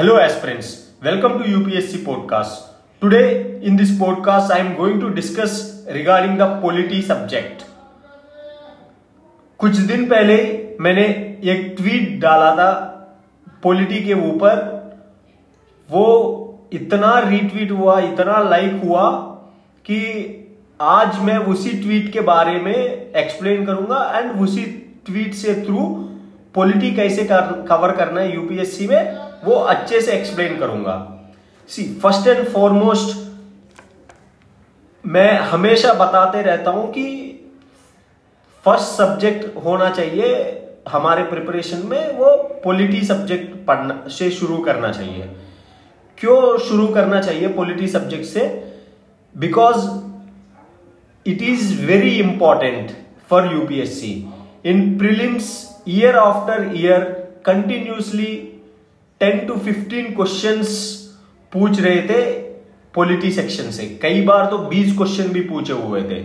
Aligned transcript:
Hello, 0.00 0.16
aspirants. 0.18 0.68
Welcome 1.02 1.32
to 1.40 1.44
UPSC 1.46 1.98
podcast. 2.04 2.70
Today, 3.02 3.60
in 3.60 3.76
this 3.76 3.90
podcast, 3.90 4.50
I 4.50 4.56
am 4.60 4.74
going 4.74 4.98
to 4.98 5.10
discuss 5.10 5.84
regarding 5.88 6.38
the 6.38 6.46
polity 6.62 7.02
subject. 7.02 7.64
कुछ 9.60 9.76
दिन 9.90 10.08
पहले 10.10 10.38
मैंने 10.80 11.04
एक 11.52 11.74
tweet 11.78 12.18
डाला 12.20 12.50
था 12.56 12.70
पॉलिटी 13.62 14.02
के 14.04 14.14
ऊपर 14.30 14.64
वो 15.88 16.08
इतना 16.72 17.18
रीट्वीट 17.28 17.70
हुआ 17.70 18.00
इतना 18.00 18.42
लाइक 18.48 18.82
हुआ 18.84 19.06
कि 19.84 20.02
आज 20.96 21.22
मैं 21.24 21.38
उसी 21.54 21.78
ट्वीट 21.82 22.12
के 22.12 22.20
बारे 22.34 22.60
में 22.60 22.74
एक्सप्लेन 22.74 23.66
करूँगा 23.66 24.04
एंड 24.16 24.40
उसी 24.42 24.64
ट्वीट 25.06 25.34
से 25.34 25.62
थ्रू 25.64 25.88
पॉलिटी 26.54 26.94
कैसे 26.94 27.24
कर, 27.24 27.66
कवर 27.68 27.96
करना 27.96 28.20
है 28.20 28.34
यूपीएससी 28.34 28.86
में 28.86 29.29
वो 29.44 29.54
अच्छे 29.54 30.00
से 30.00 30.12
एक्सप्लेन 30.12 30.58
करूँगा। 30.58 30.94
सी 31.68 31.84
फ़र्स्ट 32.02 32.26
एंड 32.26 32.46
फॉरमोस्ट 32.48 33.16
मैं 35.04 35.32
हमेशा 35.40 35.92
बताते 35.94 36.42
रहता 36.42 36.70
हूँ 36.70 36.90
कि 36.92 37.06
फ़र्स्ट 38.64 38.86
सब्जेक्ट 38.86 39.56
होना 39.64 39.90
चाहिए, 39.90 40.56
हमारे 40.88 41.22
प्रिपरेशन 41.22 41.86
में 41.86 42.12
वो 42.14 42.36
पॉलिटी 42.64 43.00
सब्जेक्ट 43.06 43.54
पढ़ना, 43.66 44.08
से 44.08 44.30
शुरू 44.30 44.58
करना 44.58 44.90
चाहिए। 44.92 45.28
क्यों 46.18 46.58
शुरू 46.58 46.86
करना 46.88 47.20
चाहिए 47.20 47.48
पॉलिटी 47.48 47.88
सब्जेक्ट 47.88 48.24
से? 48.24 48.46
Because 49.34 49.88
it 51.26 51.42
is 51.42 51.84
very 51.86 52.10
important 52.18 52.90
for 53.30 53.52
UPSC 53.52 54.12
in 54.66 54.98
prelims 54.98 55.50
year 55.88 56.16
after 56.16 56.70
year 56.76 57.04
continuously 57.46 58.49
ten 59.20 59.38
to 59.46 59.54
fifteen 59.54 60.14
question 60.14 60.62
पूछ 61.52 61.80
रहे 61.80 62.02
थे 62.02 62.20
पॉलिटी 62.94 63.30
सेक्शन 63.32 63.70
से। 63.70 63.86
कई 64.02 64.20
बार 64.22 64.46
तो 64.46 64.58
बीस 64.58 64.96
क्वेश्चन 64.96 65.28
भी 65.28 65.40
पूछे 65.40 65.72
हुए 65.72 66.02
थे। 66.02 66.20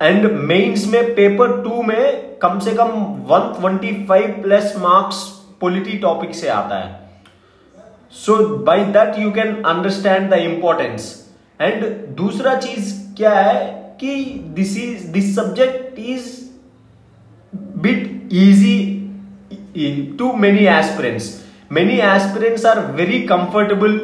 एंड 0.00 0.30
मेंस 0.42 0.86
में 0.86 1.14
पेपर 1.14 1.62
टू 1.62 1.82
में 1.82 2.38
कम 2.42 2.58
से 2.58 2.72
कम 2.72 2.90
125 3.30 4.42
प्लस 4.42 4.74
मार्क्स 4.78 5.24
पॉलिटी 5.60 5.98
टॉपिक 5.98 6.34
से 6.34 6.48
आता 6.48 6.78
है। 6.78 7.04
So 8.12 8.36
by 8.58 8.84
that 8.92 9.18
you 9.18 9.30
can 9.30 9.54
understand 9.64 10.30
the 10.30 10.38
importance 10.40 11.14
and 11.60 11.84
दूसरा 12.16 12.54
चीज़ 12.60 12.94
क्या 13.16 13.34
है 13.34 13.64
कि 14.00 14.14
this 14.56 14.76
is 14.78 15.06
this 15.12 15.34
subject 15.36 15.98
is 15.98 16.28
bit 17.78 18.14
easy 18.34 18.76
to 20.18 20.32
many 20.36 20.66
aspirants. 20.66 21.44
Many 21.70 22.00
aspirants 22.00 22.64
are 22.64 22.92
very 22.92 23.26
comfortable 23.26 23.98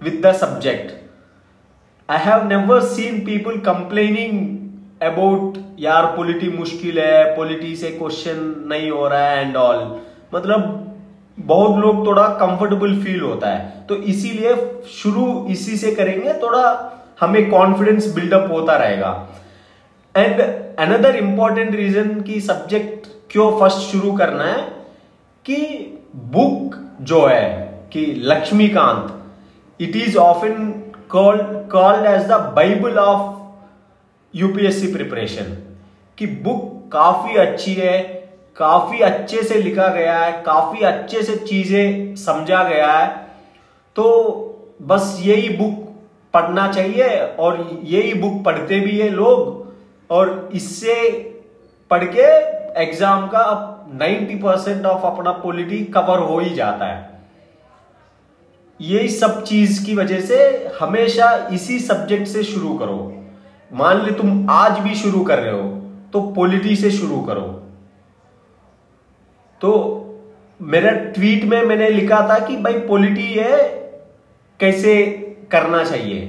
with 0.00 0.20
the 0.22 0.32
subject. 0.32 0.94
I 2.08 2.18
have 2.18 2.46
never 2.46 2.80
seen 2.94 3.24
people 3.24 3.60
complaining 3.60 4.40
about 5.02 5.56
यार 5.80 6.06
polity 6.16 6.48
मुश्किल 6.48 6.98
है 6.98 7.36
polity 7.36 7.74
से 7.76 7.88
question 7.90 8.42
नहीं 8.70 8.90
हो 8.90 9.06
रहा 9.08 9.28
है 9.28 9.46
एंड 9.46 9.56
ऑल 9.56 9.78
मतलब 10.34 10.60
बहुत 11.38 11.78
लोग 11.84 12.06
थोड़ा 12.06 12.26
कंफर्टेबल 12.42 12.94
फील 13.04 13.20
होता 13.20 13.48
है 13.54 13.86
तो 13.88 13.96
इसीलिए 14.12 14.54
शुरू 14.90 15.24
इसी 15.50 15.76
से 15.76 15.94
करेंगे, 15.94 16.32
थोड़ा 16.42 16.62
हमें 17.20 17.50
कॉन्फिडेंस 17.50 18.06
बिल्डअप 18.14 18.50
होता 18.52 18.76
रहेगा 18.76 19.10
एंड 20.16 20.40
अनदर 20.86 21.16
इंपॉर्टेंट 21.16 21.74
रीजन 21.74 22.20
की 22.20 22.40
सब्जेक्ट 22.40 23.08
क्यों 23.30 23.50
फ़र्स्ट 23.60 23.78
शुरू 23.90 24.12
करना 24.16 24.44
है 24.44 24.60
कि 25.46 25.56
बुक 26.32 26.74
जो 27.00 27.24
है, 27.26 27.50
कि 27.92 28.04
Lakshmikant 28.24 29.80
it 29.80 29.96
is 29.96 30.16
often 30.18 30.70
called 31.10 31.42
called 31.70 32.06
as 32.06 32.26
the 32.26 32.40
Bible 32.56 32.98
of 32.98 33.40
UPSC 34.34 34.92
preparation 34.92 35.56
कि 36.18 36.26
बुक 36.26 36.70
काफ़ी 36.92 37.36
अच्छी 37.36 37.74
है, 37.74 37.98
काफ़ी 38.56 39.00
अच्छे 39.00 39.42
से 39.42 39.58
लिखा 39.62 39.88
गया 39.88 40.18
है, 40.18 40.32
काफ़ी 40.42 40.82
अच्छे 40.82 41.22
से 41.22 41.36
चीज़ें 41.38 42.14
समझा 42.16 42.62
गया 42.64 42.92
है। 42.92 43.08
तो 43.96 44.78
बस 44.82 45.16
यही 45.22 45.48
बुक 45.56 45.78
पढ़ना 46.34 46.70
चाहिए 46.72 47.18
और 47.38 47.80
यही 47.84 48.14
बुक 48.14 48.42
पढ़ते 48.44 48.80
भी 48.80 48.98
है 48.98 49.08
लोग 49.10 50.10
और 50.10 50.50
इससे 50.54 50.94
पढ़ 51.90 52.04
के 52.06 52.30
एग्ज़ाम 52.76 53.26
का 53.28 53.38
अब 53.38 53.98
90 54.00 54.36
परसेंट 54.42 54.86
ऑफ़ 54.86 55.06
अपना 55.06 55.32
पॉलिटी 55.38 55.78
कवर 55.94 56.18
हो 56.20 56.38
ही 56.38 56.54
जाता 56.54 56.86
है। 56.86 57.10
ये 58.80 59.08
सब 59.10 59.42
चीज़ 59.44 59.84
की 59.86 59.94
वजह 59.94 60.20
से 60.20 60.38
हमेशा 60.80 61.34
इसी 61.52 61.78
सब्जेक्ट 61.80 62.26
से 62.28 62.42
शुरू 62.44 62.76
करो। 62.78 63.12
मान 63.70 64.04
ली 64.04 64.12
तुम 64.12 64.46
आज 64.50 64.78
भी 64.78 64.94
शुरू 64.94 65.22
कर 65.24 65.38
रहे 65.38 65.52
हो 65.52 65.68
तो 66.12 66.20
पॉलिटी 66.32 66.76
से 66.76 66.90
शुरू 66.90 67.20
करो। 67.22 67.42
तो 69.60 69.70
मेरा 70.60 70.90
ट्वीट 71.12 71.44
में 71.44 71.62
मैंने 71.62 71.88
लिखा 71.90 72.20
था 72.28 72.38
कि 72.38 72.56
भाई 72.56 72.78
पॉलिटी 72.80 73.32
है, 73.32 73.58
कैसे 74.60 75.04
करना 75.52 75.84
चाहिए? 75.84 76.20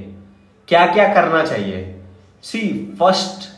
क्या 0.68 0.86
क्या 0.86 1.14
करना 1.14 1.44
चाहिए? 1.46 1.82
See 2.44 2.62
first 3.00 3.52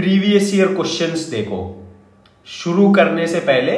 previous 0.00 0.54
year 0.54 0.66
questions 0.66 1.20
देखो। 1.28 1.56
शुरू 2.46 2.90
करने 2.92 3.26
से 3.26 3.40
पहले 3.40 3.72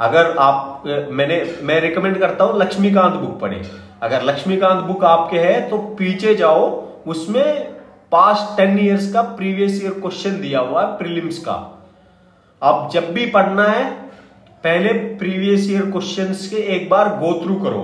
अगर 0.00 0.36
आप 0.38 0.82
मैंने, 0.86 1.36
मैं 1.62 1.80
रिकमेंड 1.80 2.18
करता 2.20 2.44
हूँ 2.44 2.58
लक्ष्मीकांत 2.58 3.14
बुक 3.14 3.38
पढ़े। 3.40 3.60
अगर 4.02 4.22
लक्ष्मीकांत 4.22 4.82
बुक 4.84 5.04
आपके 5.04 5.38
है 5.38 5.68
तो 5.70 5.78
पीछे 5.98 6.34
जाओ, 6.34 6.66
उसमें 7.06 7.64
पास्ट 8.12 8.56
टेन 8.56 8.78
इयर्स 8.78 9.12
का 9.12 9.22
प्रीवियस 9.22 9.82
ईयर 9.82 9.92
क्वेश्चन 9.92 10.40
दिया 10.40 10.60
हुआ 10.60 10.82
है 10.82 10.96
प्रीलिम्स 10.98 11.38
का। 11.38 11.54
आप 12.62 12.90
जब 12.92 13.12
भी 13.12 13.26
पढ़ना 13.26 13.64
है, 13.64 13.84
पहले 14.64 14.92
प्रीवियस 15.18 15.70
ईयर 15.70 15.90
क्वेश्चंस 15.90 16.48
के 16.48 16.56
एक 16.76 16.88
बार 16.90 17.08
गो 17.16 17.32
थ्रू 17.44 17.54
करो। 17.54 17.82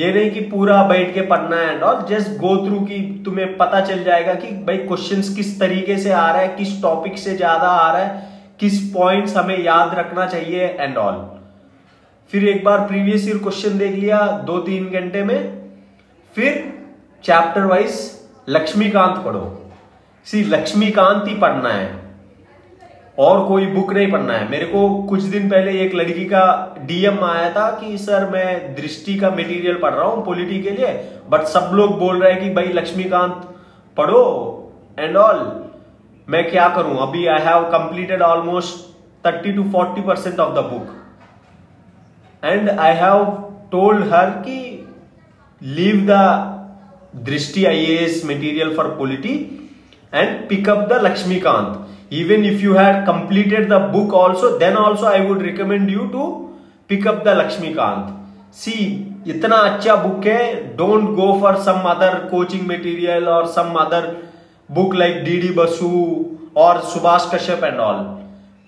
ये 0.00 0.12
नहीं 0.12 0.30
कि 0.30 0.40
पूरा 0.50 0.82
बैठ 0.88 1.12
के 1.14 1.20
पढ़ना 1.28 1.56
है 1.56 1.72
and 1.74 1.82
all 1.82 2.04
just 2.08 2.36
go 2.40 2.56
through 2.66 2.80
की 2.82 3.00
तुम्हें 3.24 3.56
पता 3.56 3.80
चल 3.80 4.02
जाएगा 4.04 4.34
कि 4.34 4.46
भाई 4.66 4.76
क्वेश्चंस 4.78 5.34
किस 5.36 5.58
तरीके 5.60 5.96
से 5.98 6.12
आ 6.12 6.30
रहा 6.30 6.42
है, 6.42 6.48
किस 6.56 6.80
टॉपिक 6.82 7.18
से 7.18 7.36
ज़्यादा 7.36 7.68
आ 7.68 7.92
रहा 7.92 8.02
है, 8.02 8.28
किस 8.60 8.80
पॉइंट्स 8.92 9.36
हमें 9.36 9.58
याद 9.58 9.94
रखना 9.94 10.26
चाहिए 10.26 10.66
एंड 10.70 10.96
ऑल 10.98 11.18
फिर 12.30 12.48
एक 12.48 12.64
बार 12.64 12.86
प्रीवियस 12.88 13.26
ईयर 13.28 13.38
क्वेश्चन 13.38 13.78
देख 13.78 13.94
लिया 13.94 14.20
दो 14.46 14.58
तीन 14.60 14.88
घंटे 14.90 15.22
में, 15.24 15.38
फिर 16.32 16.52
चैप्टर 17.24 17.64
वाइज 17.66 17.98
लक्ष्मीकांत 18.48 19.24
पढ़ो. 19.24 19.42
सी 20.26 20.42
लक्ष्मीकांत 20.44 21.28
ही 21.28 21.34
पढ़ना 21.40 21.68
है. 21.70 21.88
और 23.20 23.44
कोई 23.46 23.66
बुक 23.66 23.92
नहीं 23.92 24.10
पढ़ना 24.12 24.32
है। 24.32 24.50
मेरे 24.50 24.66
को 24.66 24.88
कुछ 25.04 25.22
दिन 25.22 25.48
पहले 25.50 25.72
एक 25.80 25.94
लड़की 25.94 26.24
का 26.24 26.42
डीएम 26.86 27.24
आया 27.24 27.50
था 27.50 27.68
कि, 27.70 27.96
सर, 27.98 28.28
मैं 28.30 28.74
दृष्टि 28.74 29.16
का 29.16 29.30
मटेरियल 29.30 29.78
पढ़ 29.78 29.94
रहा 29.94 30.04
हूँ 30.04 30.24
पॉलिटी 30.26 30.60
के 30.62 30.70
लिए 30.70 30.92
बट 31.30 31.42
सब 31.46 31.70
लोग 31.74 31.98
बोल 31.98 32.22
रहे 32.22 32.32
हैं 32.32 32.42
कि, 32.42 32.50
भाई, 32.50 32.72
लक्ष्मीकांत, 32.74 33.34
पढ़ो 33.96 34.22
एंड 34.98 35.16
ऑल 35.16 35.40
मैं 36.28 36.50
क्या 36.50 36.68
करूँ? 36.68 36.96
अभी 36.98 37.26
I 37.26 37.40
have 37.42 37.62
completed 37.70 38.22
almost 38.22 38.88
thirty 39.26 39.52
to 39.52 39.62
forty 39.72 40.02
percent 40.02 40.40
of 40.40 40.54
the 40.54 40.64
book 40.64 42.44
and 42.44 42.70
I 42.70 42.94
have 42.96 43.24
told 43.72 44.04
her 44.14 44.30
कि 44.46 44.58
leave 45.62 46.06
the 46.10 46.18
Drishti 47.26 47.64
IAS 47.96 48.22
material 48.26 48.74
for 48.76 48.86
polity 48.98 49.34
and 50.14 50.48
pick up 50.48 50.88
the 50.88 51.00
Lakshmikant. 51.04 51.86
Even 52.10 52.44
if 52.44 52.60
you 52.60 52.74
had 52.74 53.04
completed 53.06 53.68
the 53.68 53.78
book 53.92 54.12
also, 54.12 54.58
then 54.58 54.76
also 54.76 55.06
i 55.06 55.20
would 55.20 55.42
recommend 55.42 55.90
you 55.90 56.08
to 56.10 56.24
pick 56.90 57.06
up 57.06 57.22
the 57.24 57.34
lakshmikant. 57.34 58.16
See, 58.62 58.86
इतना 59.26 59.56
अच्छा 59.56 59.94
book 59.96 60.26
है 60.26 60.76
don't 60.76 61.08
go 61.16 61.32
for 61.40 61.56
some 61.62 61.80
other 61.88 62.14
coaching 62.30 62.66
material 62.68 63.28
और 63.28 63.46
some 63.46 63.74
other 63.80 64.06
book 64.70 64.94
like 64.94 65.22
D 65.24 65.36
D 65.40 65.48
Basu 65.54 65.90
और 66.56 66.80
Subhash 66.92 67.30
Kashyap 67.34 67.64
and 67.64 67.78
all 67.80 68.02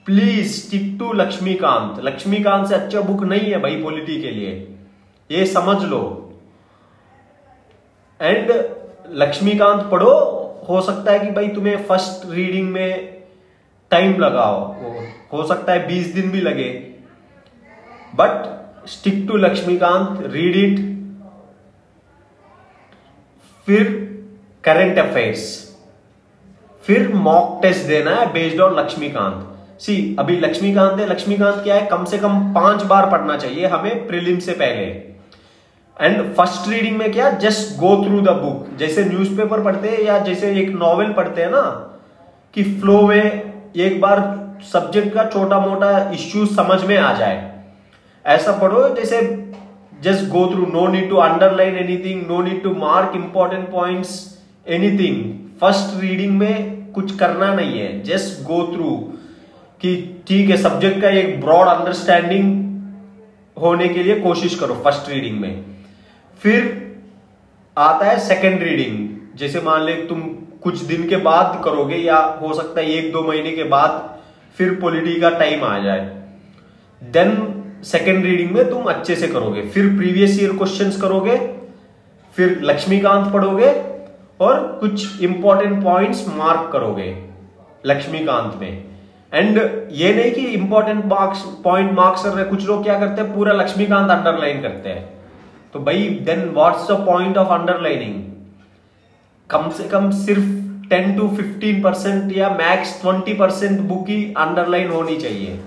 please 0.07 0.53
stick 0.53 0.97
to 0.99 1.13
Lakshmikant 1.13 2.05
Lakshmikant 2.05 2.67
से 2.69 2.75
अच्छा 2.75 3.01
book 3.01 3.25
नहीं 3.25 3.51
है 3.53 3.61
भाई 3.61 3.83
पॉलिटी 3.83 4.21
के 4.23 4.31
लिए। 4.31 4.53
ये 5.31 5.47
समझ 5.47 5.83
लो। 5.85 6.03
एंड 8.21 8.53
लक्ष्मीकांत 9.23 9.83
पढ़ो, 9.91 10.15
हो 10.69 10.81
सकता 10.81 11.13
है 11.13 11.19
कि 11.19 11.31
भाई 11.31 11.49
तुम्हें 11.49 11.85
फ़र्स्ट 11.85 12.31
रीडिंग 12.33 12.71
में 12.71 13.22
टाइम 13.93 14.19
लगाओ। 14.21 14.61
हो 15.33 15.47
सकता 15.47 15.73
है 15.73 15.87
बीस 15.87 16.15
दिन 16.15 16.31
भी 16.31 16.41
लगे। 16.41 16.69
But 18.15 18.89
stick 18.89 19.25
to 19.29 19.37
Lakshmikant 19.37 20.23
read 20.33 20.57
it 20.57 20.81
फिर 23.67 23.85
करंट 24.65 24.99
अफेयर्स 24.99 25.45
फिर 26.85 27.13
मॉक 27.15 27.59
टेस्ट 27.63 27.87
देना 27.87 28.15
है 28.17 28.33
बेस्ड 28.33 28.61
ऑन 28.61 28.79
लक्ष्मीकांत 28.79 29.81
सी 29.81 29.95
अभी 30.19 30.37
लक्ष्मीकांत 30.39 31.01
है 31.01 31.07
लक्ष्मीकांत 31.09 31.63
क्या 31.65 31.75
है? 31.75 31.87
कम 31.87 32.05
से 32.05 32.19
कम 32.19 32.53
पाँच 32.55 32.83
बार 32.85 33.11
पढ़ना 33.11 33.37
चाहिए 33.37 33.67
हमें 33.67 34.07
प्रिलिम 34.07 34.39
से 34.39 34.53
पहले। 34.55 34.85
एंड 35.97 36.35
फ़र्स्ट 36.35 36.69
रीडिंग 36.69 36.97
में 36.97 37.13
क्या? 37.13 37.31
Just 37.31 37.77
go 37.79 37.95
through 38.05 38.21
the 38.21 38.37
book 38.37 38.77
जैसे 38.79 39.05
न्यूज़पेपर 39.05 39.63
पढ़ते 39.65 39.89
हैं 39.89 40.01
या 40.01 40.19
जैसे 40.21 40.53
एक 40.61 40.71
नॉवेल 40.73 41.13
पढ़ते 41.13 41.43
हैं 41.43 41.51
ना, 41.51 41.63
कि 42.55 42.63
फ्लो 42.81 43.01
में 43.03 43.52
एक 43.77 44.01
बार 44.01 44.21
सब्जेक्ट 44.63 45.15
का 45.15 45.25
छोटा 45.31 45.59
मोटा 45.61 45.91
इश्यू 46.15 46.47
समझ 46.49 46.83
में 46.85 46.97
आ 46.97 47.13
जाए। 47.19 47.51
ऐसा 48.25 48.53
पढ़ो, 48.59 48.89
जैसे 48.89 49.21
just 50.03 50.29
go 50.31 50.47
through 50.51 50.67
no 50.73 50.87
need 50.89 51.09
to 51.11 51.17
underline 51.19 51.77
anything 51.77 52.23
no 52.29 52.41
need 52.43 52.63
to 52.63 52.75
mark 52.77 53.13
important 53.17 53.71
points 53.73 54.11
anything 54.67 55.25
first 55.61 56.01
reading 56.01 56.39
में 56.39 56.93
कुछ 56.93 57.17
करना 57.19 57.55
नहीं 57.55 57.79
है 57.79 58.03
जस्ट 58.05 58.43
गो 58.45 58.63
थ्रू 58.75 58.91
कि 59.81 59.95
ठीक 60.29 60.51
है 60.51 60.57
सब्जेक्ट 60.57 61.01
का 61.03 61.09
एक 61.21 61.41
ब्रॉड 61.41 61.69
अंडरस्टैंडिंग 61.69 62.61
होने 63.57 63.89
के 63.89 64.03
लिए 64.03 64.21
कोशिश 64.21 64.55
करो 64.59 64.75
फ़र्स्ट 64.85 65.11
रीडिंग 65.11 65.41
में। 65.41 65.65
फिर 66.41 66.71
आता 67.77 68.07
है 68.07 68.19
सेकेंड 68.21 68.63
रीडिंग 68.63 68.97
जैसे 69.37 69.61
मान 69.61 69.83
ले 69.83 69.95
तुम 70.07 70.21
कुछ 70.63 70.81
दिन 70.85 71.09
के 71.09 71.17
बाद 71.19 71.61
करोगे 71.65 71.97
या 71.97 72.17
हो 72.43 72.53
सकता 72.55 72.81
है 72.81 72.91
एक 72.91 73.13
दो 73.13 73.23
महीने 73.23 73.53
के 73.53 73.65
बाद 73.65 74.19
फिर 74.57 74.75
पॉलिटी 74.81 75.21
का 75.21 75.31
टाइम 75.31 75.65
आ 75.65 75.79
जाए। 75.79 76.01
देन 77.03 77.31
सेकेंड 77.85 78.25
रीडिंग 78.25 78.51
में 78.51 78.69
तुम 78.71 78.85
अच्छे 78.85 79.15
से 79.17 79.29
करोगे। 79.29 79.63
फिर 79.65 79.87
प्रीवियस 79.97 80.41
ईयर 80.43 80.53
क्वेश्चन 80.57 80.91
करोगे, 81.01 81.37
फिर 82.33 82.61
लक्ष्मीकांत 82.63 83.33
पढ़ोगे 83.33 83.71
और 84.41 84.61
कुछ 84.81 85.23
इंपॉर्टेंट 85.23 85.83
पॉइंट्स 85.85 86.27
मार्क 86.29 86.71
करोगे 86.73 87.15
लक्ष्मीकांत 87.87 88.61
में। 88.61 88.85
एंड 89.33 89.59
ये 89.93 90.13
नहीं 90.15 90.33
कि 90.33 90.47
इंपॉर्टेंट 90.49 91.05
मार्क्स 91.05 91.43
पॉइंट 91.65 91.93
मार्क्स 91.93 92.25
कर 92.25 92.31
रहे, 92.31 92.45
कुछ 92.45 92.67
लोग 92.67 92.83
क्या 92.85 92.99
करते 92.99 93.23
हैं, 93.23 93.35
पूरा 93.35 93.53
लक्ष्मीकांत 93.53 94.11
अंडरलाइन 94.11 94.63
करते 94.63 94.89
हैं। 94.89 95.09
तो 95.73 95.81
भाई 95.81 96.09
then 96.23 96.49
what's 96.51 96.91
the 96.91 97.05
point 97.07 97.37
of 97.37 97.49
underlining 97.51 98.21
कम 99.51 99.69
से 99.71 99.85
कम 99.89 100.11
सिर्फ़ 100.11 100.45
10 100.91 101.17
टू 101.17 101.27
15 101.31 101.83
परसेंट 101.85 102.33
या 102.37 102.49
मैक्स 102.51 103.01
20 103.03 103.39
परसेंट 103.39 103.81
बुक 103.81 104.09
ही 104.09 104.25
अंडरलाइन 104.39 104.91
होनी 104.91 105.17
चाहिए। 105.17 105.61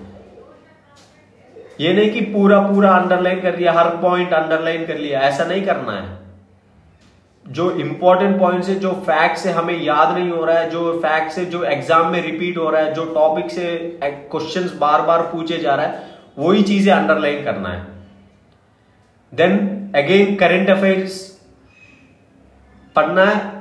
ये 1.82 1.94
नहीं 1.94 2.12
कि 2.12 2.22
पूरा 2.34 2.60
पूरा 2.62 2.92
अंडरलाइन 2.92 3.42
कर 3.42 3.58
लिया, 3.58 3.74
हर 3.74 3.90
पॉइंट 3.98 4.34
अंडरलाइन 4.34 4.86
कर 4.86 4.98
लिया, 4.98 5.20
ऐसा 5.22 5.46
नहीं 5.46 5.62
करना 5.62 5.92
है। 5.92 6.24
जो 7.46 7.70
इंपॉर्टेंट 7.72 8.38
पॉइंट 8.40 8.66
है 8.66 8.76
जो 8.80 8.92
फैक्ट 9.08 9.38
से 9.38 9.52
हमें 9.52 9.82
याद 9.82 10.18
नहीं 10.18 10.30
हो 10.32 10.46
रहा 10.46 10.60
है, 10.60 10.70
जो 10.70 11.00
फैक्ट 11.00 11.32
से, 11.32 11.46
जो 11.46 11.64
एग्ज़ाम 11.64 12.12
में 12.12 12.22
रिपीट 12.22 12.58
हो 12.58 12.70
रहा 12.70 12.82
है, 12.82 12.94
जो 12.94 13.06
टॉपिक 13.14 13.52
से 13.52 13.76
क्वेश्चंस 14.04 14.74
बार 14.78 15.02
बार 15.02 15.22
पूछे 15.32 15.58
जा 15.58 15.76
रहा 15.76 15.86
है, 15.86 16.04
वही 16.38 16.64
चीज़ें 16.64 16.94
अंडरलाइन 16.94 17.44
करना 17.44 17.70
है। 17.70 17.86
देन 19.34 19.58
अगेन 19.96 20.36
करेंट 20.36 20.70
अफेयर्स 20.70 21.20
पढ़ना 22.96 23.26
है 23.26 23.55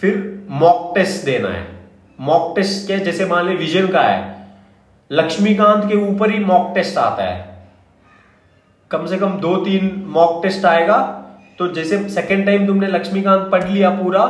फिर 0.00 0.46
मॉक 0.52 0.92
टेस्ट 0.94 1.24
देना 1.24 1.48
है। 1.48 1.66
मॉक 2.18 2.52
टेस्ट 2.56 2.86
के 2.88 2.98
जैसे 3.00 3.24
मान 3.26 3.46
ली 3.48 3.54
विजन 3.56 3.88
का 3.88 4.02
है, 4.02 4.36
लक्ष्मीकांत 5.10 5.84
के 5.84 5.96
ऊपर 6.06 6.30
ही 6.30 6.44
मॉक 6.44 6.72
टेस्ट 6.74 6.98
आता 6.98 7.24
है। 7.24 7.46
कम 8.90 9.06
से 9.06 9.16
कम 9.18 9.32
दो 9.40 9.54
तीन 9.64 10.04
मॉक 10.08 10.42
टेस्ट 10.42 10.64
आएगा 10.66 10.98
तो 11.58 11.68
जैसे 11.68 12.08
सेकेंड 12.08 12.44
टाइम 12.46 12.66
तुमने 12.66 12.86
लक्ष्मीकांत 12.86 13.48
पढ़ 13.52 13.64
लिया 13.64 13.90
पूरा, 13.92 14.26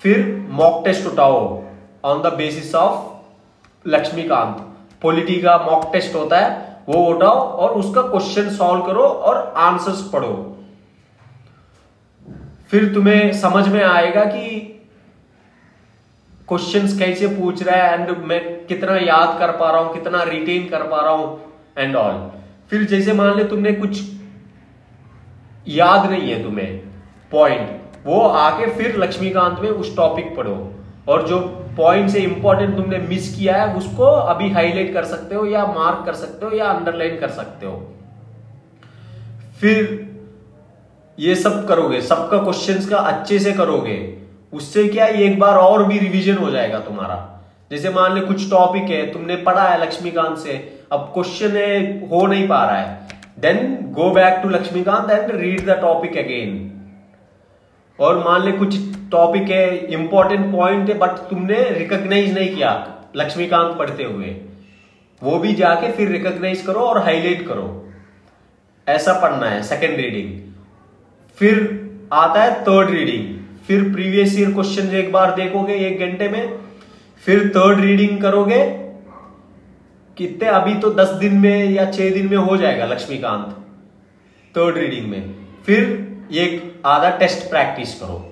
फिर 0.00 0.24
मॉक 0.50 0.84
टेस्ट 0.84 1.06
उठाओ 1.06 1.38
on 2.04 2.22
the 2.22 2.32
basis 2.34 2.74
of 2.74 3.88
Lakshmikant. 3.88 4.56
Polity 5.02 5.40
का 5.42 5.56
मॉक 5.60 5.88
टेस्ट 5.92 6.14
होता 6.14 6.38
है, 6.38 6.50
वो 6.88 7.04
उठाओ 7.06 7.38
और 7.56 7.70
उसका 7.72 8.02
क्वेश्चन 8.02 8.50
सॉल्व 8.50 8.82
करो 8.82 9.02
और 9.02 9.52
आंसर्स 9.58 10.02
पढ़ो। 10.12 10.34
फिर 12.70 12.92
तुम्हें 12.94 13.32
समझ 13.32 13.66
में 13.68 13.82
आएगा 13.82 14.24
कि 14.26 14.76
क्वेश्चंस 16.50 16.98
कैसे 16.98 17.26
पूछ 17.28 17.62
रहा 17.62 17.76
है 17.76 18.00
एंड 18.00 18.16
मैं 18.24 18.40
कितना 18.66 18.96
याद 18.98 19.38
कर 19.38 19.50
पा 19.56 19.70
रहा 19.70 19.80
हूँ, 19.80 19.92
कितना 19.94 20.22
रिटेन 20.22 20.68
कर 20.68 20.82
पा 20.88 21.00
रहा 21.00 21.12
हूँ 21.12 21.38
एंड 21.78 21.96
ऑल 21.96 22.30
फिर 22.70 22.84
जैसे 22.84 23.12
मान 23.12 23.36
ले 23.36 23.44
तुमने 23.44 23.72
कुछ 23.72 24.00
याद 25.68 26.10
नहीं 26.10 26.30
है 26.30 26.42
तुम्हें 26.42 26.76
पॉइंट 27.32 28.06
वो 28.06 28.20
आके 28.20 28.66
फिर 28.76 28.96
लक्ष्मीकांत 28.98 29.58
में 29.60 29.68
उस 29.70 29.96
टॉपिक 29.96 30.36
पढ़ो 30.36 30.54
और 31.08 31.26
जो 31.28 31.38
पॉइंट 31.76 32.08
से 32.10 32.20
इंपॉर्टेंट 32.20 32.76
तुमने 32.76 32.98
मिस 32.98 33.34
किया 33.36 33.56
है, 33.56 33.74
उसको 33.76 34.04
अभी 34.04 34.50
हाईलाइट 34.50 34.92
कर 34.94 35.04
सकते 35.04 35.34
हो 35.34 35.44
या 35.46 35.64
मार्क 35.66 36.02
कर 36.06 36.14
सकते 36.14 36.46
हो 36.46 36.52
या 36.52 36.66
अंडरलाइन 36.66 37.18
कर 37.20 37.28
सकते 37.30 37.66
हो. 37.66 37.72
फिर 39.60 40.08
ये 41.18 41.34
सब 41.34 41.66
करोगे, 41.68 42.00
सबका 42.02 42.38
क्वेश्चंस 42.38 42.88
का 42.88 42.96
अच्छे 42.96 43.38
से 43.38 43.52
करोगे. 43.52 43.96
उससे 44.52 44.86
क्या 44.88 45.06
एक 45.06 45.38
बार 45.38 45.56
और 45.56 45.84
भी 45.84 45.98
रिवीजन 45.98 46.36
हो 46.36 46.50
जाएगा 46.50 46.78
तुम्हारा? 46.78 47.26
जैसे 47.70 47.90
मान 47.90 48.12
लो 48.12 48.26
कुछ 48.26 48.48
टॉपिक 48.50 48.82
है, 48.82 49.12
तुमने 49.12 49.36
पढ़ा 49.36 49.68
है 49.68 49.80
लक्ष्मीकांत 49.82 50.38
से, 50.38 50.52
अब 50.92 51.10
क्वेश्चन 51.14 51.56
है, 51.56 52.08
हो 52.08 52.26
नहीं 52.26 52.48
पा 52.48 52.64
रहा 52.64 52.78
है। 52.78 53.08
Then 53.38 53.76
go 53.92 54.10
back 54.10 54.40
to 54.42 54.48
Lakshmikant 54.48 55.10
and 55.10 55.30
read 55.40 55.64
the 55.66 55.78
topic 55.82 56.16
again 56.18 56.66
और 57.98 58.18
मान 58.18 58.44
ले 58.44 58.52
कुछ 58.52 58.76
टॉपिक 59.10 59.50
है 59.50 59.76
इंपॉर्टेंट 59.92 60.52
पॉइंट 60.52 60.88
है 60.88 60.98
बट 60.98 61.18
तुमने 61.30 61.62
रिकॉग्नाइज 61.70 62.32
नहीं 62.34 62.54
किया 62.54 62.72
लक्ष्मीकांत 63.16 63.76
पढ़ते 63.78 64.04
हुए। 64.04 64.36
वो 65.22 65.38
भी 65.38 65.52
जाके 65.54 65.90
फिर 65.92 66.08
रिकॉग्नाइज 66.08 66.62
करो 66.62 66.80
और 66.80 67.02
हाईलाइट 67.02 67.46
करो। 67.48 67.66
ऐसा 68.86 69.12
पढ़ना 69.20 69.46
है 69.46 69.62
सेकेंड 69.62 69.96
रीडिंग 69.96 70.38
फिर 71.38 71.58
आता 72.12 72.42
है 72.42 72.62
थर्ड 72.62 72.90
रीडिंग 72.90 73.38
फिर 73.68 73.82
प्रीवियस 73.92 74.38
ईयर 74.38 74.52
क्वेश्चन 74.52 74.94
एक 74.96 75.10
बार 75.12 75.34
देखोगे 75.36 75.74
एक 75.86 76.00
घंटे 76.00 76.28
में, 76.28 76.58
फिर 77.22 77.48
थर्ड 77.48 77.80
रीडिंग 77.80 78.20
करोगे, 78.22 78.64
कितने, 80.16 80.48
अभी 80.48 80.74
तो 80.74 80.90
दस 80.94 81.08
दिन 81.20 81.34
में 81.38 81.70
या 81.70 81.90
छह 81.90 82.10
दिन 82.10 82.28
में 82.30 82.36
हो 82.38 82.56
जाएगा 82.56 82.86
लक्ष्मीकांत 82.86 83.56
थर्ड 84.54 84.78
रीडिंग 84.78 85.06
में। 85.10 85.34
फिर 85.66 85.82
एक 86.34 86.82
आधा 86.86 87.10
टेस्ट 87.10 87.48
प्रैक्टिस 87.50 87.94
करो। 87.94 88.26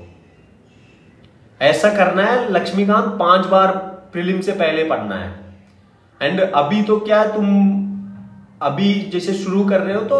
ऐसा 1.60 1.94
करना 1.94 2.22
है, 2.22 2.52
लक्ष्मीकांत 2.52 3.06
पाँच 3.18 3.46
बार 3.46 3.72
प्रीलिम 4.12 4.40
से 4.40 4.52
पहले 4.52 4.84
पढ़ना 4.84 5.14
है। 5.14 5.30
एंड 6.20 6.40
अभी 6.40 6.82
तो 6.82 6.98
क्या 7.00 7.24
तुम, 7.26 7.46
अभी 8.62 8.92
जैसे 9.12 9.34
शुरू 9.34 9.64
कर 9.64 9.80
रहे 9.80 9.94
हो 9.94 10.00
तो 10.02 10.18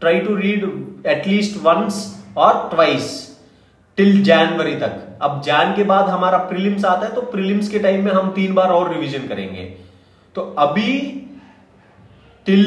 try 0.00 0.18
to 0.20 0.34
read 0.36 0.64
at least 1.06 1.62
once 1.62 1.96
और 2.36 2.68
ट्वाइस 2.70 3.12
टिल 3.98 4.22
जनवरी 4.24 4.74
तक। 4.74 5.18
अब 5.22 5.40
जैन 5.42 5.74
के 5.74 5.84
बाद 5.84 6.08
हमारा 6.08 6.38
प्रीलिम्स 6.44 6.84
आता 6.84 7.06
है 7.06 7.14
तो 7.14 7.20
प्रीलिम्स 7.22 7.68
के 7.68 7.78
टाइम 7.78 8.04
में 8.04 8.12
हम 8.12 8.30
तीन 8.30 8.54
बार 8.54 8.70
और 8.70 8.92
रिवीजन 8.92 9.26
करेंगे। 9.28 9.64
तो 10.36 10.42
अभी 10.58 10.98
टिल 12.46 12.64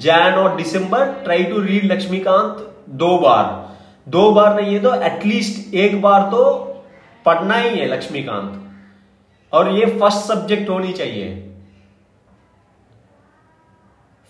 जैन 0.00 0.34
और 0.34 0.56
दिसंबर 0.56 1.04
ट्राई 1.24 1.44
टू 1.44 1.60
रीड 1.60 1.84
लक्ष्मीकांत 1.92 2.58
दो 2.94 3.16
बार। 3.18 3.44
दो 4.06 4.30
बार 4.32 4.54
नहीं 4.54 4.74
है 4.74 4.80
तो 4.82 4.94
एटलीस्ट 5.02 5.74
एक 5.74 6.00
बार 6.02 6.22
तो 6.30 6.42
पढ़ना 7.26 7.56
ही 7.56 7.78
है 7.78 7.86
लक्ष्मीकांत। 7.86 8.62
और 9.52 9.70
ये 9.70 9.86
फ़र्स्ट 10.00 10.26
सब्जेक्ट 10.28 10.68
होनी 10.70 10.92
चाहिए। 10.92 11.42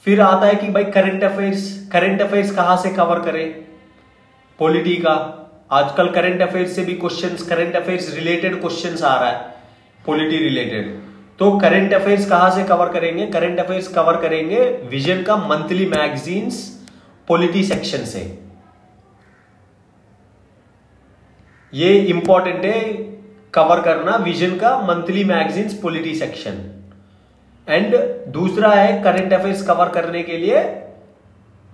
फिर 0.02 0.20
आता 0.20 0.46
है 0.46 0.54
कि 0.54 0.68
भाई 0.68 0.84
करंट 0.92 1.24
अफेयर्स 1.24 1.88
करंट 1.92 2.20
अफेयर्स 2.22 2.54
कहाँ 2.56 2.76
से 2.76 2.90
कवर 2.90 3.20
करें? 3.20 3.50
पॉलिटी 4.58 4.94
का। 4.96 5.14
आजकल 5.70 6.08
करंट 6.11 6.42
अफेयर्स 6.42 6.75
से 6.76 6.82
भी 6.85 6.92
questions 6.94 7.42
current 7.42 7.76
affairs 7.76 8.14
related 8.14 8.61
questions 8.61 9.02
आ 9.02 9.14
रहा 9.20 9.30
है 9.30 9.54
पॉलिटी 10.06 10.37
रिलेटेड 10.38 10.94
तो 11.38 11.50
करंट 11.58 11.92
अफेयर्स 11.94 12.28
कहाँ 12.28 12.50
से 12.50 12.64
कवर 12.64 12.88
करेंगे? 12.88 13.26
करंट 13.26 13.58
अफेयर्स 13.61 13.88
कवर 13.88 14.16
करेंगे 14.16 14.61
विजन 14.90 15.23
का 15.23 15.37
मंथली 15.37 15.87
मैगजीन्स 15.87 16.61
पॉलिटी 17.28 17.64
सेक्शन 17.64 18.04
से. 18.04 18.23
ये 21.73 21.99
इंपॉर्टेंट 22.04 22.64
है 22.64 22.80
कवर 23.54 23.80
करना 23.80 24.16
विजन 24.16 24.56
का 24.56 24.76
monthly 24.82 25.25
magazines 25.25 25.75
polity 25.75 26.14
section 26.14 26.64
and 27.68 27.96
दूसरा 28.32 28.70
है 28.70 29.02
करंट 29.02 29.32
अफेयर्स 29.32 29.66
कवर 29.66 29.88
करने 29.88 30.23
के 30.23 30.38
लिए 30.38 30.64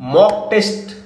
मॉक 0.01 0.49
टेस्ट 0.51 0.97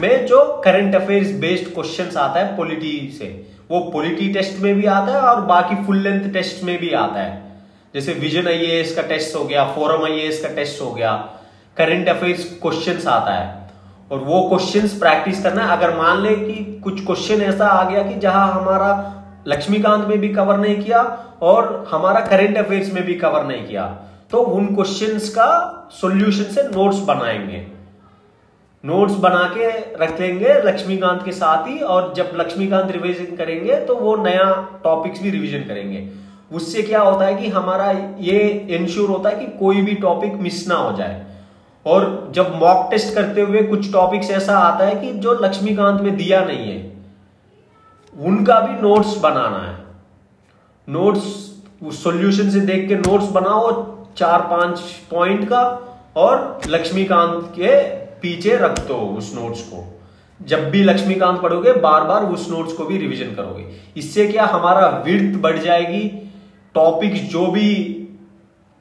में 0.00 0.26
जो 0.26 0.40
करंट 0.64 0.94
अफेयर्स 0.94 1.30
बेस्ड 1.40 1.72
क्वेश्चंस 1.74 2.16
आता 2.16 2.40
है 2.40 2.56
पॉलिटी 2.56 2.90
से, 3.18 3.26
वो 3.70 3.80
पॉलिटी 3.92 4.32
टेस्ट 4.32 4.60
में 4.62 4.74
भी 4.74 4.84
आता 4.86 5.12
है 5.12 5.20
और 5.20 5.40
बाकी 5.40 5.76
फुल 5.86 5.98
लेंथ 5.98 6.32
टेस्ट 6.32 6.62
में 6.64 6.78
भी 6.78 6.90
आता 6.90 7.20
है। 7.20 7.62
जैसे 7.94 8.12
विजन 8.12 8.48
आईएएस 8.48 8.94
का 8.96 9.02
टेस्ट 9.02 9.36
हो 9.36 9.44
गया 9.44 9.64
फोरम 9.64 10.04
आईएएस 10.04 10.40
का 10.42 10.48
टेस्ट 10.48 10.82
हो 10.82 10.90
गया 10.90 11.12
करंट 11.76 12.08
अफेयर्स 12.08 12.44
क्वेश्चंस 12.62 13.06
आता 13.06 13.32
है। 13.34 13.56
और 14.12 14.18
वो 14.18 14.42
क्वेश्चंस 14.48 14.92
प्रैक्टिस 14.98 15.42
करना 15.42 15.64
है। 15.64 15.76
अगर 15.76 15.96
मान 15.96 16.22
ले 16.22 16.34
कि 16.34 16.80
कुछ 16.84 17.04
क्वेश्चन 17.06 17.42
ऐसा 17.42 17.66
आ 17.66 17.88
गया 17.90 18.02
कि 18.02 18.14
जहाँ 18.14 18.48
हमारा 18.52 18.90
लक्ष्मीकांत 19.48 20.06
में 20.08 20.18
भी 20.18 20.28
कवर 20.28 20.58
नहीं 20.58 20.76
किया 20.76 21.02
और 21.42 21.88
हमारा 21.90 22.20
करंट 22.20 22.56
अफेयर्स 22.56 22.92
में 22.92 23.02
भी 23.04 23.14
कवर 23.14 23.44
नहीं 23.44 23.66
किया 23.66 23.86
तो 24.30 24.38
उन 24.38 24.66
क्वेश्चंस 24.74 25.28
का 25.28 25.48
सॉल्यूशन 25.92 26.44
से 26.44 26.62
नोट्स 26.62 26.98
बनाएँगे। 26.98 27.77
नोट्स 28.84 29.14
बना 29.14 29.42
के 29.48 29.68
रख 29.96 30.20
लेंगे 30.20 30.52
लक्ष्मीकांत 30.62 31.22
के 31.24 31.32
साथ 31.32 31.66
ही, 31.68 31.78
और 31.78 32.12
जब 32.16 32.32
लक्ष्मीकांत 32.36 32.90
रिवीजन 32.90 33.36
करेंगे 33.36 33.76
तो 33.86 33.94
वो 33.96 34.16
नया 34.16 34.80
टॉपिक्स 34.84 35.22
भी 35.22 35.30
रिवीजन 35.30 35.62
करेंगे। 35.68 36.08
उससे 36.52 36.82
क्या 36.82 37.00
होता 37.00 37.24
है 37.26 37.34
कि 37.34 37.48
हमारा 37.50 37.90
ये 38.20 38.38
इंश्योर 38.76 39.08
होता 39.08 39.30
है 39.30 39.36
कि 39.36 39.46
कोई 39.58 39.82
भी 39.82 39.94
टॉपिक 39.96 40.34
मिस 40.34 40.66
ना 40.68 40.74
हो 40.74 40.96
जाए। 40.96 41.26
और 41.86 42.30
जब 42.34 42.54
मॉक 42.56 42.88
टेस्ट 42.90 43.14
करते 43.14 43.40
हुए 43.40 43.62
कुछ 43.64 43.92
टॉपिक्स 43.92 44.30
ऐसा 44.30 44.58
आता 44.58 44.86
है 44.86 44.94
कि 44.94 45.12
जो 45.18 45.32
लक्ष्मीकांत 45.42 46.00
में 46.00 46.16
दिया 46.16 46.44
नहीं 46.44 46.70
है, 46.70 46.80
उनका 48.14 48.60
भी 48.60 48.80
नोट्स 48.82 49.16
बनाना 49.18 49.58
है। 49.60 49.76
नोट्स 50.88 51.22
सॉल्यूशन 51.94 52.50
से 52.50 52.60
देख 52.62 52.88
के 52.88 52.96
नोट्स 52.96 53.28
बनाओ 53.32 53.70
चार 54.16 54.40
पाँच 54.50 54.80
पॉइंट 55.10 55.48
का, 55.48 55.62
और 56.16 56.60
लक्ष्मीकांत 56.68 57.52
के 57.58 57.76
पीछे 58.22 58.56
रख 58.56 58.78
दो 58.88 58.96
उस 59.18 59.34
नोट्स 59.34 59.62
को। 59.62 59.84
जब 60.40 60.68
भी 60.70 60.82
लक्ष्मीकांत 60.82 61.40
पढ़ोगे 61.40 61.72
बार 61.72 62.04
बार 62.04 62.24
उस 62.24 62.50
नोट्स 62.50 62.72
को 62.72 62.84
भी 62.84 62.98
रिवीजन 62.98 63.34
करोगे। 63.34 63.64
इससे 63.96 64.26
क्या 64.26 64.44
हमारा 64.46 64.88
विर्थ 65.06 65.38
बढ़ 65.40 65.58
जाएगी? 65.58 66.08
टॉपिक 66.74 67.14
जो 67.28 67.46
भी 67.46 67.74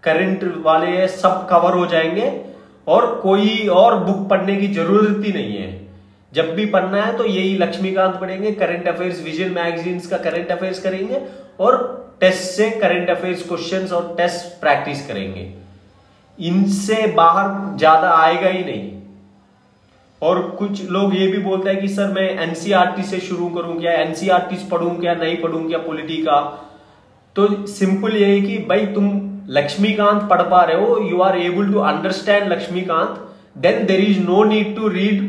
करंट 0.03 0.43
वाले 0.57 0.87
है, 0.87 1.07
सब 1.07 1.47
कवर 1.49 1.73
हो 1.73 1.85
जाएँगे 1.85 2.31
और 2.87 3.05
कोई 3.23 3.67
और 3.67 3.97
बुक 3.99 4.27
पढ़ने 4.29 4.55
की 4.55 4.67
ज़रूरत 4.67 5.25
ही 5.25 5.31
नहीं 5.33 5.57
है। 5.57 5.75
जब 6.33 6.53
भी 6.55 6.65
पढ़ना 6.65 7.01
है 7.03 7.15
तो 7.17 7.25
यही 7.25 7.57
लक्ष्मीकांत 7.57 8.15
पढ़ेंगे 8.15 8.51
करंट 8.51 8.87
अफेयर्स 8.87 9.23
विजन 9.23 9.51
मैगजीन्स 9.51 10.07
का 10.07 10.17
करंट 10.17 10.51
अफेयर्स 10.51 10.79
करेंगे 10.79 11.21
और 11.59 11.75
टेस्ट 12.19 12.41
से 12.51 12.69
करंट 12.71 13.09
अफेयर्स 13.09 13.47
क्वेश्चंस 13.47 13.91
और 13.91 14.13
टेस्ट 14.17 14.59
प्रैक्टिस 14.61 15.05
करेंगे। 15.07 15.51
इनसे 16.37 17.05
बाहर 17.07 17.77
ज़्यादा 17.77 18.11
आएगा 18.13 18.49
ही 18.49 18.63
नहीं। 18.63 18.91
और 20.21 20.39
कुछ 20.59 20.89
लोग 20.89 21.15
ये 21.15 21.27
भी 21.27 21.37
बोलते 21.37 21.69
हैं 21.69 21.81
कि 21.81 21.87
सर 21.87 22.11
मैं 22.11 22.29
एनसीआरटी 22.43 23.03
से 23.03 23.19
शुरू 23.19 23.47
करूँ 23.47 23.79
क्या 23.79 23.91
एनसीआरटी 23.91 24.55
पढ़ूं 24.69 24.89
क्या, 24.89 25.13
नहीं 25.13 25.37
पढ़ूं 25.37 25.67
क्या 25.67 25.77
पॉलिटी 25.77 26.17
का? 26.17 26.39
तो 27.35 27.67
सिंपल 27.67 28.15
ये 28.17 28.25
है 28.25 28.41
कि 28.41 28.57
भाई 28.69 28.85
तुम 28.85 29.09
लक्ष्मीकांत 29.49 30.23
पढ़ 30.29 30.41
पा 30.41 30.61
रहे 30.63 30.85
हो 30.85 30.97
you 31.09 31.21
are 31.21 31.37
able 31.37 31.71
to 31.73 31.79
understand 31.79 32.51
Lakshmikant 32.51 33.27
then 33.57 33.85
there 33.85 33.99
is 33.99 34.19
no 34.19 34.43
need 34.43 34.75
to 34.75 34.87
read 34.87 35.21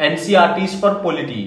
NCERT 0.00 0.66
for 0.66 0.94
polity 0.94 1.42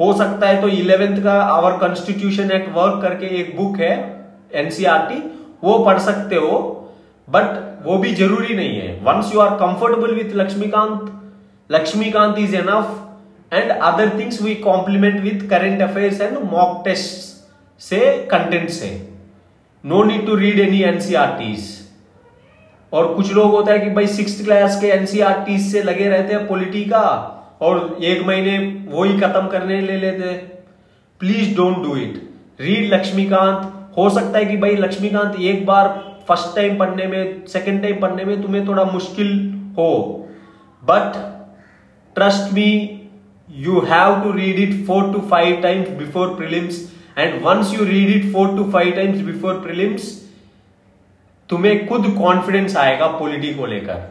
हो 0.00 0.12
सकता 0.12 0.48
है 0.48 0.60
तो 0.60 0.68
इलेवेंथ 0.68 1.22
का 1.22 1.32
आवर 1.32 1.76
कॉन्स्टिट्यूशन 1.78 2.50
एट 2.50 2.68
वर्क 2.74 3.02
करके 3.02 3.26
एक 3.40 3.56
बुक 3.56 3.76
है 3.76 3.92
एनसीआरटी 4.54 5.22
वो 5.64 5.78
पढ़ 5.78 5.98
सकते 5.98 6.36
हो 6.36 6.58
बट 7.28 7.82
वो 7.86 7.96
भी 7.98 8.14
ज़रूरी 8.14 8.54
नहीं 8.54 8.80
है. 8.80 9.00
Once 9.04 9.34
you 9.34 9.40
are 9.40 9.50
comfortable 9.50 10.14
with 10.14 10.34
Lakshmikant 10.34 11.16
Lakshmikant 11.70 12.36
is 12.36 12.52
enough 12.52 12.88
and 13.52 13.70
other 13.88 14.10
things 14.10 14.40
we 14.40 14.56
complement 14.56 15.22
with 15.22 15.48
current 15.48 15.80
affairs 15.80 16.18
and 16.20 16.40
mock 16.54 16.72
tests 16.86 17.28
से 17.80 18.00
कंटेंट 18.30 18.68
से 18.70 18.88
no 19.84 20.02
need 20.04 20.26
to 20.26 20.34
read 20.36 20.58
any 20.60 20.82
NCERTs 20.82 21.68
और 22.92 23.14
कुछ 23.14 23.32
लोग 23.34 23.50
होता 23.50 23.72
है 23.72 23.78
कि 23.78 23.90
भाई 23.90 24.06
सिक्स 24.16 24.40
क्लास 24.44 24.80
के 24.80 24.86
एनसीआरटीज 24.96 25.70
से 25.72 25.82
लगे 25.82 26.08
रहते 26.08 26.34
हैं 26.34 26.46
पॉलिटी 26.48 26.84
का 26.84 27.06
और 27.60 27.98
एक 28.04 28.26
महीने 28.26 28.58
वो 28.92 29.04
ही 29.04 29.18
खत्म 29.20 29.46
करने 29.48 29.80
ले 29.80 29.96
लेते 29.96 30.32
please 31.20 31.56
don't 31.56 31.82
do 31.86 31.96
it 31.96 32.22
read 32.60 32.92
Lakshmikant 32.94 33.72
हो 33.96 34.10
सकता 34.20 34.38
है 34.38 34.44
कि 34.44 34.56
भाई 34.56 34.76
लक्ष्मीकांत 34.76 35.40
एक 35.40 35.66
बार 35.66 35.88
फ़र्स्ट 36.28 36.56
टाइम 36.56 36.78
पढ़ने 36.78 37.06
में 37.06 37.46
सेकेंड 37.48 37.82
टाइम 37.82 38.00
पढ़ने 38.00 38.24
में 38.24 38.40
तुम्हें 38.42 38.66
थोड़ा 38.68 38.84
मुश्किल 38.92 39.36
हो। 39.78 39.92
But 40.82 41.26
trust 42.16 42.52
me, 42.52 42.68
you 43.48 43.80
have 43.82 44.22
to 44.24 44.32
read 44.32 44.58
it 44.58 44.86
4 44.86 45.12
to 45.12 45.22
5 45.28 45.60
times 45.62 45.88
before 45.98 46.28
prelims. 46.36 46.90
And 47.16 47.42
once 47.42 47.72
you 47.72 47.84
read 47.84 48.10
it 48.16 48.32
4 48.32 48.48
to 48.56 48.70
5 48.70 48.94
times 48.94 49.22
before 49.22 49.54
prelims, 49.66 50.08
तुम्हें 51.50 51.86
खुद 51.86 52.04
कॉन्फिडेंस 52.18 52.76
आएगा 52.76 53.06
पॉलिटी 53.18 53.52
को 53.54 53.66
लेकर। 53.66 54.02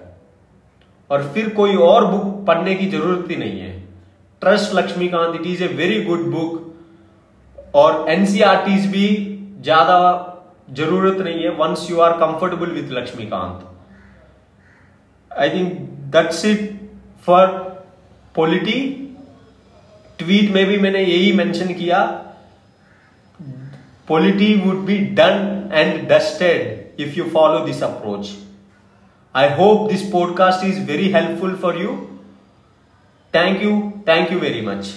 और 1.10 1.24
फिर 1.34 1.50
कोई 1.60 1.76
और 1.76 2.06
बुक 2.06 2.46
पढ़ने 2.48 2.74
की 2.76 2.90
ज़रूरत 2.90 3.30
ही 3.32 3.36
नहीं 3.36 3.60
है। 3.60 3.72
Trust 4.42 4.74
Laxmikanth 4.76 5.36
it 5.36 5.46
is 5.48 5.64
a 5.64 5.68
very 5.76 6.02
good 6.04 6.26
book 6.32 6.52
और 7.76 8.10
एनसीआरटीज 8.10 8.86
भी 8.92 9.08
ज़्यादा 9.62 10.00
ज़रूरत 10.80 11.18
नहीं 11.26 11.44
है 11.44 11.50
once 11.58 11.88
you 11.90 12.00
are 12.02 12.12
comfortable 12.18 12.72
with 12.72 12.92
Laxmikanth 12.98 13.66
I 15.32 15.50
think 15.50 15.74
that's 16.16 16.46
it 16.46 16.70
for 17.26 17.48
polity 18.36 18.82
tweet 20.20 20.52
में 20.52 20.66
भी 20.66 20.78
मैंने 20.78 21.04
यही 21.04 21.32
मेंशन 21.32 21.74
किया 21.74 22.02
polity 24.08 24.54
would 24.56 24.86
be 24.86 24.98
done 25.16 25.70
and 25.74 26.08
dusted 26.10 27.02
if 27.02 27.16
you 27.16 27.24
follow 27.34 27.66
this 27.66 27.84
approach 27.84 28.30
I 29.36 29.50
hope 29.56 29.90
this 29.92 30.10
podcast 30.12 30.66
is 30.66 30.80
very 30.86 31.12
helpful 31.12 31.56
for 31.56 31.82
you 31.82 31.96
thank 33.34 33.64
you 33.64 33.80
thank 34.08 34.32
you 34.32 34.40
very 34.40 34.62
much 34.62 34.94